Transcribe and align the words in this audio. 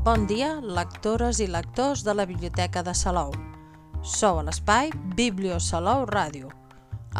Bon 0.00 0.22
dia, 0.24 0.54
lectores 0.64 1.42
i 1.44 1.46
lectors 1.46 2.00
de 2.06 2.14
la 2.16 2.24
Biblioteca 2.24 2.80
de 2.80 2.94
Salou. 2.96 3.34
Sou 4.00 4.38
a 4.40 4.44
l'espai 4.46 4.88
Biblio 5.12 5.58
Salou 5.60 6.06
Ràdio, 6.08 6.48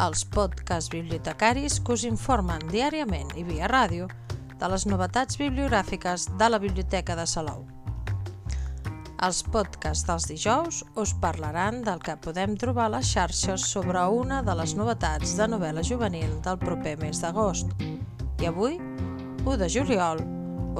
els 0.01 0.23
podcasts 0.25 0.89
bibliotecaris 0.89 1.77
que 1.77 1.93
us 1.93 2.07
informen 2.09 2.65
diàriament 2.73 3.29
i 3.37 3.45
via 3.45 3.69
ràdio 3.69 4.09
de 4.57 4.71
les 4.73 4.87
novetats 4.89 5.37
bibliogràfiques 5.37 6.25
de 6.41 6.49
la 6.49 6.57
Biblioteca 6.57 7.13
de 7.13 7.29
Salou. 7.29 7.67
Els 9.29 9.45
podcasts 9.53 10.09
dels 10.09 10.25
dijous 10.33 10.81
us 10.97 11.13
parlaran 11.21 11.83
del 11.85 12.01
que 12.01 12.17
podem 12.17 12.57
trobar 12.57 12.89
a 12.89 12.95
les 12.97 13.13
xarxes 13.13 13.69
sobre 13.77 14.09
una 14.09 14.41
de 14.41 14.57
les 14.57 14.73
novetats 14.73 15.37
de 15.37 15.51
novel·la 15.53 15.85
juvenil 15.85 16.39
del 16.41 16.57
proper 16.57 16.97
mes 16.97 17.21
d'agost. 17.21 17.77
I 18.41 18.49
avui, 18.49 18.81
1 19.45 19.59
de 19.61 19.69
juliol, 19.69 20.25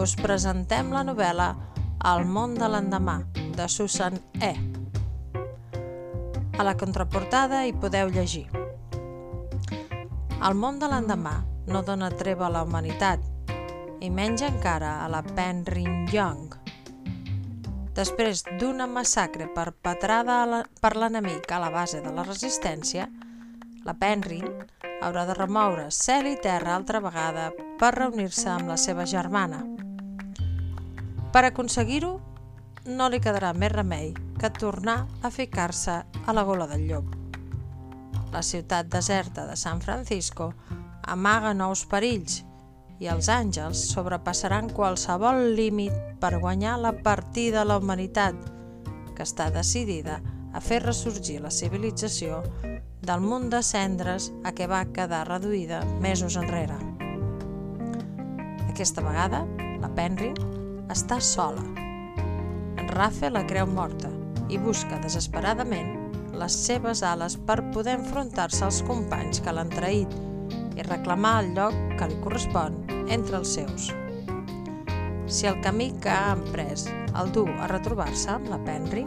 us 0.01 0.17
presentem 0.17 0.89
la 0.89 1.05
novel·la 1.05 1.53
El 2.01 2.23
món 2.25 2.55
de 2.57 2.65
l'endemà, 2.65 3.19
de 3.53 3.67
Susan 3.69 4.15
E. 4.41 4.55
A 6.57 6.63
la 6.65 6.71
contraportada 6.73 7.59
hi 7.67 7.75
podeu 7.77 8.09
llegir 8.09 8.47
El 10.47 10.57
món 10.57 10.79
de 10.81 10.87
l'endemà 10.89 11.35
no 11.69 11.83
dona 11.85 12.09
treva 12.17 12.47
a 12.47 12.49
la 12.55 12.63
humanitat, 12.65 13.21
i 14.01 14.09
menys 14.09 14.41
encara 14.47 14.95
a 15.03 15.11
la 15.13 15.21
Penryn 15.21 16.07
Young. 16.09 16.55
Després 17.93 18.41
d'una 18.57 18.89
massacre 18.89 19.51
perpetrada 19.53 20.63
per 20.81 20.95
l'enemic 20.97 21.53
a 21.53 21.61
la 21.61 21.69
base 21.69 22.01
de 22.01 22.15
la 22.15 22.25
resistència, 22.25 23.05
la 23.85 23.93
Penryn 23.93 24.49
haurà 25.03 25.27
de 25.29 25.37
remoure 25.37 25.91
cel 25.93 26.33
i 26.33 26.35
terra 26.41 26.73
altra 26.79 27.03
vegada 27.05 27.51
per 27.77 27.93
reunir-se 27.99 28.49
amb 28.55 28.73
la 28.73 28.81
seva 28.81 29.05
germana, 29.05 29.61
per 31.31 31.45
aconseguir-ho, 31.47 32.19
no 32.91 33.07
li 33.09 33.21
quedarà 33.21 33.53
més 33.53 33.71
remei 33.71 34.11
que 34.39 34.49
tornar 34.51 35.05
a 35.21 35.29
ficar-se 35.31 36.01
a 36.01 36.33
la 36.33 36.43
gola 36.43 36.67
del 36.67 36.87
llop. 36.89 37.15
La 38.33 38.41
ciutat 38.41 38.87
deserta 38.91 39.45
de 39.47 39.55
San 39.55 39.81
Francisco 39.81 40.51
amaga 41.03 41.53
nous 41.53 41.85
perills 41.85 42.41
i 43.01 43.09
els 43.11 43.29
àngels 43.33 43.79
sobrepassaran 43.93 44.69
qualsevol 44.75 45.55
límit 45.57 45.95
per 46.21 46.37
guanyar 46.39 46.77
la 46.79 46.93
partida 46.93 47.61
a 47.61 47.67
la 47.67 47.79
humanitat, 47.81 48.35
que 49.15 49.25
està 49.25 49.49
decidida 49.53 50.19
a 50.53 50.61
fer 50.61 50.81
ressorgir 50.83 51.39
la 51.41 51.51
civilització 51.51 52.43
del 53.01 53.23
munt 53.25 53.49
de 53.49 53.63
cendres 53.65 54.29
a 54.45 54.53
què 54.53 54.67
va 54.69 54.85
quedar 54.93 55.25
reduïda 55.27 55.83
mesos 56.03 56.37
enrere. 56.37 56.77
Aquesta 58.69 59.03
vegada, 59.05 59.45
la 59.81 59.89
Penry 59.95 60.33
està 60.91 61.19
sola. 61.23 61.63
En 62.77 62.89
Rafe 62.91 63.29
la 63.31 63.45
creu 63.47 63.67
morta 63.67 64.11
i 64.51 64.59
busca 64.59 64.99
desesperadament 65.03 65.95
les 66.35 66.55
seves 66.65 67.03
ales 67.03 67.37
per 67.47 67.61
poder 67.71 67.97
enfrontar-se 67.99 68.65
als 68.65 68.81
companys 68.87 69.41
que 69.43 69.53
l'han 69.55 69.71
traït 69.71 70.13
i 70.75 70.85
reclamar 70.87 71.37
el 71.43 71.51
lloc 71.55 71.77
que 71.99 72.09
li 72.11 72.19
correspon 72.23 72.77
entre 73.07 73.39
els 73.39 73.55
seus. 73.59 73.91
Si 75.31 75.47
el 75.47 75.61
camí 75.63 75.91
que 76.03 76.11
ha 76.11 76.33
emprès 76.35 76.87
el 77.19 77.31
du 77.35 77.45
a 77.47 77.69
retrobar-se 77.71 78.31
amb 78.33 78.49
la 78.51 78.59
Penry, 78.65 79.05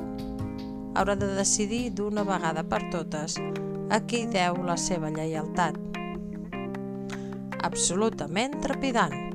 haurà 0.95 1.17
de 1.19 1.29
decidir 1.37 1.91
d'una 1.97 2.25
vegada 2.25 2.63
per 2.65 2.81
totes 2.93 3.37
a 3.91 4.01
qui 4.09 4.25
deu 4.31 4.63
la 4.65 4.77
seva 4.81 5.11
lleialtat. 5.13 5.77
Absolutament 7.65 8.61
trepidant, 8.65 9.34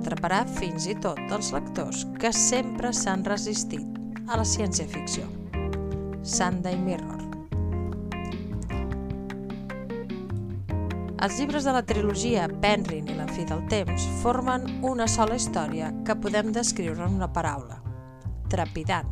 atraparà 0.00 0.42
fins 0.58 0.88
i 0.88 0.96
tot 0.98 1.20
els 1.30 1.52
lectors 1.54 2.06
que 2.20 2.32
sempre 2.34 2.94
s'han 2.96 3.24
resistit 3.28 3.86
a 4.26 4.40
la 4.40 4.46
ciència-ficció. 4.48 5.28
Sunday 6.24 6.76
Mirror 6.76 7.20
Els 11.20 11.36
llibres 11.36 11.66
de 11.68 11.72
la 11.76 11.82
trilogia 11.84 12.46
Penryn 12.62 13.10
i 13.12 13.14
la 13.16 13.26
fi 13.28 13.42
del 13.48 13.60
temps 13.68 14.06
formen 14.22 14.64
una 14.88 15.04
sola 15.04 15.36
història 15.36 15.90
que 16.06 16.16
podem 16.16 16.48
descriure 16.56 17.04
en 17.04 17.18
una 17.18 17.28
paraula. 17.28 17.76
Trepidant. 18.48 19.10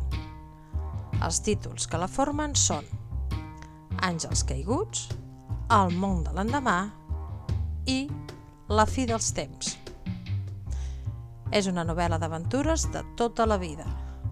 Els 1.21 1.41
títols 1.45 1.85
que 1.85 1.99
la 2.01 2.09
formen 2.09 2.55
són 2.57 2.87
Àngels 4.09 4.41
caiguts, 4.49 5.05
El 5.69 5.93
món 6.01 6.23
de 6.25 6.33
l'endemà 6.33 6.79
i 7.85 7.99
La 8.73 8.85
fi 8.89 9.05
dels 9.09 9.29
temps. 9.37 9.78
És 11.51 11.67
una 11.67 11.85
novel·la 11.85 12.19
d'aventures 12.21 12.87
de 12.93 13.01
tota 13.17 13.45
la 13.49 13.57
vida, 13.57 13.85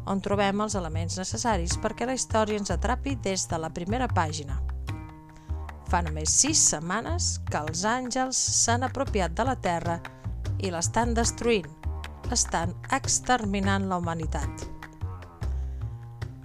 on 0.08 0.22
trobem 0.24 0.62
els 0.64 0.76
elements 0.80 1.18
necessaris 1.20 1.76
perquè 1.82 2.08
la 2.08 2.16
història 2.18 2.60
ens 2.60 2.72
atrapi 2.72 3.18
des 3.24 3.48
de 3.50 3.60
la 3.60 3.72
primera 3.74 4.08
pàgina. 4.08 4.60
Fa 5.88 6.02
només 6.04 6.34
sis 6.42 6.62
setmanes 6.74 7.38
que 7.48 7.60
els 7.64 7.84
àngels 7.88 8.38
s'han 8.62 8.84
apropiat 8.84 9.36
de 9.36 9.46
la 9.48 9.56
Terra 9.56 10.00
i 10.60 10.72
l'estan 10.72 11.14
destruint, 11.16 11.68
estan 12.32 12.74
exterminant 12.96 13.88
la 13.88 14.00
humanitat. 14.02 14.68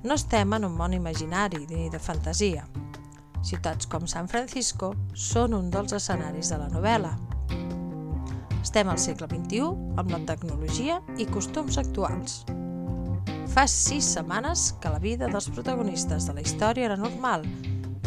No 0.03 0.15
estem 0.19 0.55
en 0.55 0.65
un 0.67 0.77
món 0.79 0.95
imaginari 0.95 1.67
ni 1.71 1.89
de 1.91 1.99
fantasia. 2.03 2.65
Ciutats 3.43 3.87
com 3.91 4.07
San 4.07 4.31
Francisco 4.31 4.93
són 5.15 5.55
un 5.59 5.71
dels 5.71 5.95
escenaris 5.99 6.51
de 6.55 6.59
la 6.59 6.71
novel·la, 6.71 7.13
estem 8.73 8.89
al 8.89 8.97
segle 8.97 9.27
XXI 9.29 9.67
amb 10.01 10.13
la 10.15 10.19
tecnologia 10.25 10.95
i 11.21 11.27
costums 11.29 11.77
actuals. 11.77 12.39
Fa 13.53 13.67
sis 13.69 14.07
setmanes 14.15 14.71
que 14.81 14.89
la 14.89 15.01
vida 15.03 15.29
dels 15.29 15.51
protagonistes 15.53 16.25
de 16.25 16.33
la 16.33 16.41
història 16.41 16.87
era 16.87 16.97
normal 16.97 17.45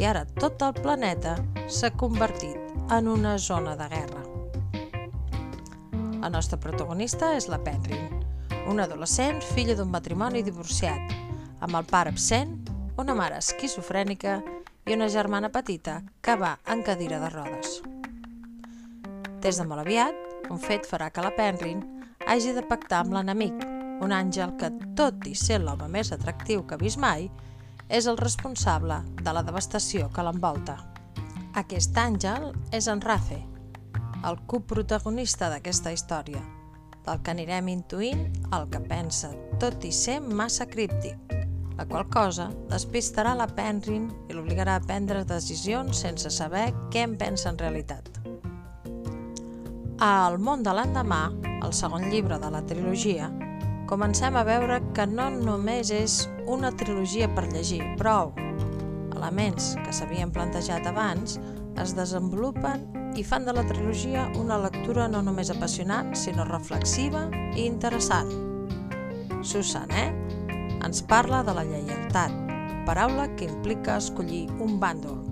i 0.02 0.08
ara 0.10 0.24
tot 0.42 0.66
el 0.66 0.74
planeta 0.80 1.36
s'ha 1.70 1.94
convertit 1.94 2.58
en 2.98 3.12
una 3.14 3.36
zona 3.38 3.76
de 3.78 3.92
guerra. 3.94 4.26
La 6.26 6.34
nostra 6.34 6.58
protagonista 6.58 7.36
és 7.38 7.46
la 7.46 7.62
Penryn, 7.62 8.10
una 8.66 8.90
adolescent 8.90 9.46
filla 9.54 9.78
d'un 9.78 9.94
matrimoni 9.94 10.42
divorciat, 10.42 11.14
amb 11.62 11.78
el 11.78 11.86
pare 11.94 12.10
absent, 12.10 12.58
una 12.98 13.14
mare 13.14 13.38
esquizofrènica 13.38 14.40
i 14.90 14.98
una 14.98 15.14
germana 15.14 15.54
petita 15.54 16.02
que 16.26 16.42
va 16.42 16.58
en 16.66 16.82
cadira 16.82 17.22
de 17.22 17.36
rodes. 17.38 17.84
Des 19.46 19.62
de 19.62 19.70
molt 19.70 19.86
aviat, 19.86 20.25
un 20.50 20.60
fet 20.62 20.86
farà 20.88 21.10
que 21.12 21.24
la 21.24 21.34
Penryn 21.36 21.82
hagi 22.28 22.54
de 22.56 22.64
pactar 22.66 23.04
amb 23.04 23.16
l'enemic, 23.16 23.64
un 24.04 24.14
àngel 24.14 24.56
que, 24.60 24.70
tot 24.98 25.26
i 25.30 25.36
ser 25.38 25.62
l'home 25.64 25.88
més 25.92 26.12
atractiu 26.14 26.66
que 26.66 26.76
ha 26.76 26.82
vist 26.82 27.00
mai, 27.02 27.30
és 27.90 28.08
el 28.10 28.18
responsable 28.18 29.00
de 29.22 29.34
la 29.34 29.44
devastació 29.46 30.10
que 30.14 30.26
l'envolta. 30.26 30.78
Aquest 31.56 31.98
àngel 31.98 32.52
és 32.76 32.90
en 32.92 33.02
Rafe, 33.02 33.40
el 34.26 34.40
coprotagonista 34.50 35.50
d'aquesta 35.54 35.94
història, 35.94 36.42
del 37.06 37.22
que 37.22 37.36
anirem 37.36 37.70
intuint 37.70 38.26
el 38.58 38.68
que 38.74 38.82
pensa, 38.90 39.30
tot 39.62 39.86
i 39.86 39.94
ser 39.94 40.18
massa 40.26 40.66
críptic, 40.66 41.36
la 41.78 41.86
qual 41.86 42.08
cosa 42.10 42.50
despistarà 42.72 43.36
la 43.38 43.48
Penryn 43.52 44.08
i 44.30 44.36
l'obligarà 44.36 44.80
a 44.80 44.84
prendre 44.84 45.26
decisions 45.28 46.02
sense 46.06 46.32
saber 46.34 46.70
què 46.92 47.04
en 47.06 47.18
pensa 47.20 47.52
en 47.52 47.60
realitat. 47.62 48.10
A 49.96 50.28
El 50.28 50.42
món 50.44 50.60
de 50.60 50.74
l'endemà, 50.76 51.30
el 51.64 51.72
segon 51.72 52.10
llibre 52.12 52.36
de 52.42 52.50
la 52.52 52.60
trilogia, 52.68 53.30
comencem 53.88 54.36
a 54.36 54.42
veure 54.44 54.82
que 54.92 55.06
no 55.08 55.30
només 55.32 55.88
és 55.96 56.18
una 56.52 56.74
trilogia 56.76 57.30
per 57.32 57.46
llegir, 57.54 57.80
prou. 57.96 58.34
Elements 59.16 59.70
que 59.86 59.94
s'havien 59.96 60.34
plantejat 60.36 60.90
abans 60.92 61.38
es 61.80 61.96
desenvolupen 61.96 62.84
i 63.16 63.24
fan 63.24 63.48
de 63.48 63.56
la 63.56 63.64
trilogia 63.70 64.26
una 64.36 64.58
lectura 64.60 65.08
no 65.08 65.22
només 65.24 65.54
apassionant, 65.54 66.12
sinó 66.12 66.44
reflexiva 66.44 67.30
i 67.56 67.64
interessant. 67.64 68.34
Susan, 69.48 69.88
eh? 69.96 70.10
Ens 70.84 71.06
parla 71.08 71.40
de 71.48 71.56
la 71.56 71.64
lleialtat, 71.64 72.36
paraula 72.84 73.30
que 73.40 73.48
implica 73.48 73.96
escollir 74.04 74.50
un 74.60 74.76
bàndol, 74.84 75.24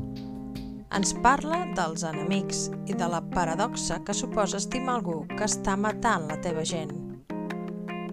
ens 0.94 1.14
parla 1.26 1.64
dels 1.74 2.04
enemics 2.06 2.68
i 2.86 2.94
de 2.94 3.08
la 3.10 3.22
paradoxa 3.34 3.98
que 4.06 4.14
suposa 4.14 4.60
estimar 4.62 5.00
algú 5.00 5.24
que 5.32 5.48
està 5.48 5.74
matant 5.80 6.28
la 6.30 6.38
teva 6.46 6.62
gent. 6.70 6.94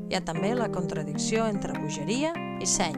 Hi 0.09 0.17
ha 0.17 0.23
també 0.25 0.55
la 0.57 0.71
contradicció 0.73 1.45
entre 1.47 1.77
bogeria 1.77 2.33
i 2.61 2.67
seny. 2.67 2.97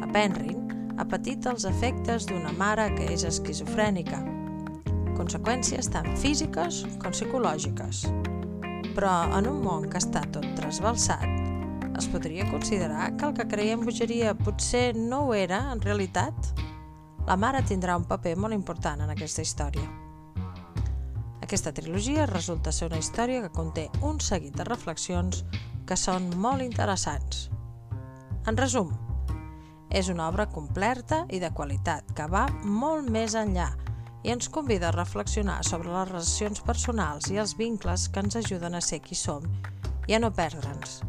La 0.00 0.08
Penryn 0.14 0.96
ha 0.96 1.04
patit 1.04 1.44
els 1.46 1.68
efectes 1.68 2.24
d'una 2.30 2.54
mare 2.56 2.88
que 2.96 3.10
és 3.12 3.26
esquizofrènica, 3.28 4.22
conseqüències 5.16 5.90
tant 5.92 6.08
físiques 6.16 6.84
com 7.02 7.12
psicològiques. 7.12 8.06
Però 8.96 9.16
en 9.36 9.50
un 9.50 9.60
món 9.60 9.90
que 9.92 10.00
està 10.00 10.24
tot 10.32 10.46
trasbalsat, 10.56 11.28
es 11.96 12.08
podria 12.12 12.48
considerar 12.48 13.10
que 13.16 13.28
el 13.28 13.36
que 13.36 13.48
creiem 13.48 13.84
bogeria 13.84 14.32
potser 14.40 14.94
no 14.96 15.26
ho 15.26 15.36
era 15.36 15.66
en 15.72 15.84
realitat? 15.84 16.56
La 17.26 17.36
mare 17.36 17.62
tindrà 17.66 17.96
un 17.98 18.04
paper 18.06 18.36
molt 18.38 18.54
important 18.54 19.00
en 19.02 19.10
aquesta 19.10 19.42
història. 19.42 19.86
Aquesta 21.42 21.72
trilogia 21.74 22.26
resulta 22.26 22.72
ser 22.72 22.88
una 22.88 23.00
història 23.02 23.42
que 23.42 23.54
conté 23.54 23.88
un 24.02 24.20
seguit 24.22 24.54
de 24.58 24.66
reflexions 24.66 25.42
que 25.86 25.98
són 25.98 26.28
molt 26.42 26.62
interessants. 26.62 27.48
En 28.46 28.58
resum, 28.58 28.92
és 29.90 30.10
una 30.10 30.28
obra 30.28 30.46
completa 30.50 31.24
i 31.30 31.38
de 31.42 31.50
qualitat 31.54 32.14
que 32.14 32.26
va 32.30 32.46
molt 32.62 33.10
més 33.10 33.34
enllà 33.38 33.72
i 34.26 34.32
ens 34.34 34.50
convida 34.50 34.88
a 34.90 34.94
reflexionar 34.94 35.60
sobre 35.66 35.92
les 35.92 36.08
relacions 36.10 36.62
personals 36.66 37.30
i 37.30 37.38
els 37.42 37.54
vincles 37.58 38.08
que 38.10 38.22
ens 38.22 38.38
ajuden 38.42 38.74
a 38.74 38.82
ser 38.82 39.00
qui 39.02 39.18
som 39.18 39.46
i 40.06 40.14
a 40.14 40.22
no 40.22 40.32
perdre'ns. 40.34 41.00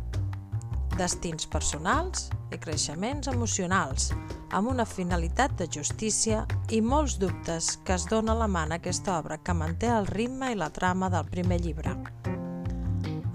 Destins 0.98 1.50
personals 1.50 2.30
i 2.52 2.60
creixements 2.62 3.30
emocionals, 3.32 4.12
amb 4.52 4.72
una 4.72 4.86
finalitat 4.86 5.58
de 5.60 5.68
justícia 5.78 6.46
i 6.70 6.82
molts 6.82 7.18
dubtes 7.22 7.76
que 7.84 7.96
es 7.98 8.08
dona 8.10 8.38
la 8.38 8.48
mà 8.48 8.66
en 8.68 8.78
aquesta 8.78 9.18
obra 9.20 9.38
que 9.38 9.56
manté 9.56 9.92
el 9.92 10.08
ritme 10.08 10.52
i 10.54 10.60
la 10.60 10.72
trama 10.74 11.12
del 11.14 11.30
primer 11.32 11.62
llibre. 11.62 11.96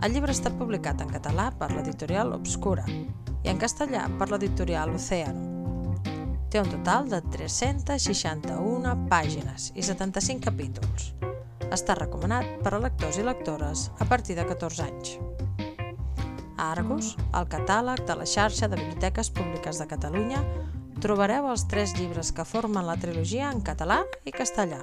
El 0.02 0.16
llibre 0.16 0.34
està 0.34 0.50
publicat 0.50 1.00
en 1.00 1.12
català 1.14 1.52
per 1.58 1.70
l'editorial 1.72 2.34
Obscura 2.34 2.84
i 2.88 3.50
en 3.50 3.58
castellà 3.58 4.08
per 4.18 4.32
l'editorial 4.32 4.96
Oceano 4.96 5.52
Té 6.52 6.60
un 6.60 6.68
total 6.68 7.06
de 7.08 7.18
361 7.32 8.90
pàgines 9.08 9.70
i 9.72 9.84
75 9.86 10.44
capítols. 10.44 11.06
Està 11.72 11.96
recomanat 11.96 12.58
per 12.60 12.74
a 12.76 12.80
lectors 12.82 13.16
i 13.16 13.24
lectores 13.24 13.86
a 13.96 14.04
partir 14.10 14.36
de 14.36 14.44
14 14.50 14.84
anys. 14.84 15.14
A 16.62 16.70
Argus, 16.70 17.16
el 17.34 17.48
catàleg 17.50 18.04
de 18.06 18.14
la 18.14 18.26
xarxa 18.28 18.68
de 18.70 18.78
biblioteques 18.78 19.32
públiques 19.34 19.80
de 19.82 19.86
Catalunya, 19.90 20.44
trobareu 21.02 21.48
els 21.50 21.64
tres 21.66 21.96
llibres 21.98 22.30
que 22.30 22.46
formen 22.46 22.86
la 22.86 22.94
trilogia 23.02 23.48
en 23.50 23.64
català 23.66 24.04
i 24.22 24.30
castellà, 24.30 24.78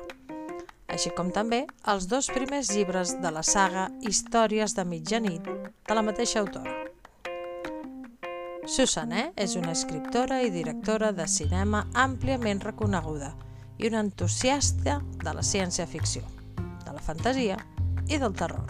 així 0.92 1.14
com 1.16 1.30
també 1.32 1.62
els 1.94 2.10
dos 2.12 2.28
primers 2.36 2.74
llibres 2.76 3.14
de 3.24 3.32
la 3.32 3.46
saga 3.48 3.86
Històries 4.04 4.76
de 4.76 4.84
mitjanit 4.92 5.48
de 5.48 5.96
la 5.96 6.04
mateixa 6.04 6.42
autora. 6.44 6.76
Susané 8.68 9.30
és 9.40 9.56
una 9.56 9.72
escriptora 9.72 10.42
i 10.44 10.52
directora 10.52 11.14
de 11.16 11.30
cinema 11.32 11.86
àmpliament 11.96 12.60
reconeguda 12.66 13.32
i 13.80 13.88
una 13.88 14.04
entusiasta 14.04 15.00
de 15.24 15.32
la 15.32 15.48
ciència-ficció, 15.54 16.28
de 16.84 16.92
la 16.92 17.08
fantasia 17.08 17.56
i 18.12 18.20
del 18.20 18.36
terror, 18.36 18.68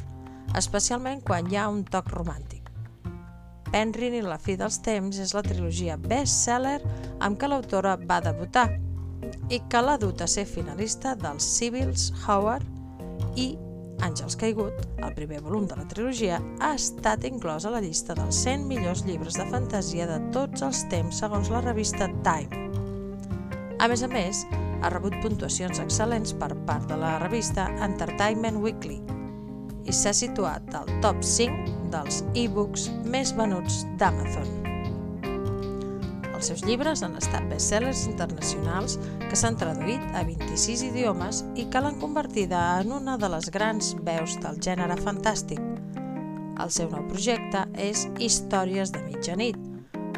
especialment 0.62 1.26
quan 1.26 1.50
hi 1.50 1.58
ha 1.58 1.68
un 1.74 1.82
toc 1.90 2.14
romàntic. 2.14 2.59
Penryn 3.74 4.18
i 4.18 4.26
la 4.26 4.40
fi 4.42 4.56
dels 4.60 4.80
temps 4.86 5.20
és 5.22 5.34
la 5.38 5.44
trilogia 5.46 5.98
best-seller 6.02 6.80
amb 7.26 7.40
què 7.40 7.50
l'autora 7.50 7.96
va 8.10 8.20
debutar 8.26 8.68
i 9.54 9.60
que 9.70 9.82
l'ha 9.84 9.98
dut 10.02 10.22
a 10.22 10.28
ser 10.30 10.46
finalista 10.50 11.16
dels 11.20 11.46
Civils 11.58 12.10
Howard 12.26 13.38
i 13.38 13.52
Àngels 14.00 14.38
Caigut, 14.40 14.86
el 15.04 15.12
primer 15.16 15.42
volum 15.44 15.66
de 15.68 15.76
la 15.76 15.86
trilogia, 15.92 16.38
ha 16.64 16.72
estat 16.78 17.26
inclòs 17.28 17.66
a 17.68 17.74
la 17.74 17.82
llista 17.84 18.16
dels 18.16 18.38
100 18.46 18.64
millors 18.70 19.04
llibres 19.04 19.36
de 19.36 19.46
fantasia 19.52 20.08
de 20.08 20.20
tots 20.36 20.64
els 20.64 20.86
temps 20.92 21.20
segons 21.20 21.52
la 21.52 21.60
revista 21.66 22.08
Time. 22.24 22.70
A 23.80 23.90
més 23.92 24.04
a 24.04 24.10
més, 24.12 24.46
ha 24.80 24.92
rebut 24.94 25.18
puntuacions 25.24 25.82
excel·lents 25.84 26.32
per 26.40 26.54
part 26.68 26.88
de 26.88 26.96
la 27.00 27.18
revista 27.20 27.68
Entertainment 27.84 28.62
Weekly 28.64 29.02
i 29.90 29.96
s'ha 29.96 30.16
situat 30.16 30.72
al 30.80 30.88
top 31.04 31.20
5 31.26 31.79
dels 31.92 32.24
e-books 32.38 32.90
més 33.06 33.34
venuts 33.38 33.84
d'Amazon. 34.00 34.60
Els 36.40 36.48
seus 36.48 36.62
llibres 36.64 37.02
han 37.04 37.18
estat 37.20 37.44
bestsellers 37.52 38.06
internacionals 38.08 38.96
que 39.26 39.36
s'han 39.36 39.58
traduït 39.60 40.06
a 40.16 40.22
26 40.24 40.86
idiomes 40.88 41.42
i 41.60 41.66
que 41.68 41.82
l'han 41.84 42.00
convertida 42.00 42.62
en 42.80 42.94
una 42.96 43.18
de 43.20 43.28
les 43.34 43.50
grans 43.52 43.92
veus 44.08 44.38
del 44.40 44.62
gènere 44.64 44.96
fantàstic. 45.04 45.60
El 46.60 46.72
seu 46.72 46.88
nou 46.92 47.04
projecte 47.12 47.66
és 47.76 48.06
Històries 48.24 48.96
de 48.96 49.04
mitjanit, 49.04 49.60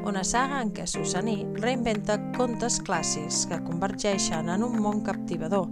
una 0.06 0.24
saga 0.26 0.62
en 0.62 0.72
què 0.74 0.88
Susaní 0.90 1.40
reinventa 1.62 2.18
contes 2.38 2.80
clàssics 2.86 3.44
que 3.50 3.62
convergeixen 3.66 4.50
en 4.50 4.66
un 4.66 4.78
món 4.82 5.02
captivador, 5.06 5.70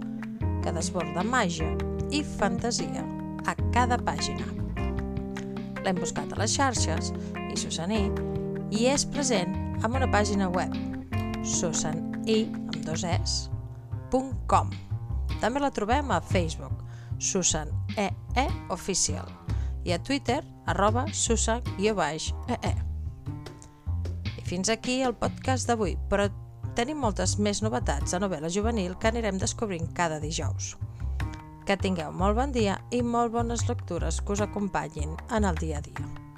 que 0.62 0.74
desborda 0.74 1.26
màgia 1.26 1.70
i 2.10 2.22
fantasia 2.38 3.06
a 3.46 3.54
cada 3.74 3.98
pàgina. 4.02 4.59
L'hem 5.84 6.00
buscat 6.00 6.32
a 6.32 6.40
les 6.40 6.52
xarxes 6.56 7.12
i 7.50 7.56
Susaní 7.56 8.04
hi 8.70 8.86
és 8.90 9.06
present 9.08 9.54
amb 9.82 9.96
una 9.96 10.08
pàgina 10.12 10.50
web, 10.52 10.74
susani, 11.44 12.44
amb 12.70 12.80
dos 12.84 13.04
es, 13.08 13.38
.com. 14.50 14.70
També 15.40 15.62
la 15.62 15.70
trobem 15.72 16.10
a 16.10 16.20
Facebook, 16.20 16.84
Susan 17.18 17.70
EE 17.96 18.10
e 18.36 18.46
Oficial, 18.70 19.26
i 19.84 19.92
a 19.92 19.98
Twitter, 20.02 20.42
arroba 20.66 21.06
susan 21.12 21.62
-ee. 21.78 22.58
E. 22.62 22.74
I 24.38 24.42
fins 24.44 24.68
aquí 24.68 25.02
el 25.02 25.14
podcast 25.14 25.66
d'avui, 25.66 25.96
però 26.08 26.30
tenim 26.74 26.98
moltes 26.98 27.38
més 27.38 27.62
novetats 27.62 28.10
de 28.10 28.18
novel·la 28.18 28.48
juvenil 28.48 28.96
que 28.98 29.08
anirem 29.08 29.38
descobrint 29.38 29.92
cada 29.92 30.20
dijous. 30.20 30.76
Que 31.70 31.76
tingueu 31.78 32.10
molt 32.10 32.34
bon 32.34 32.50
dia 32.50 32.72
i 32.90 32.98
molt 33.06 33.30
bones 33.36 33.62
lectures 33.68 34.18
que 34.26 34.34
us 34.34 34.42
acompanyin 34.42 35.14
en 35.38 35.46
el 35.52 35.62
dia 35.62 35.78
a 35.78 35.86
dia. 35.86 36.29